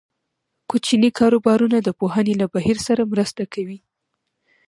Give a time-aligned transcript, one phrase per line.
[0.69, 3.79] کوچني کاروبارونه د پوهنې له بهیر سره مرسته کوي.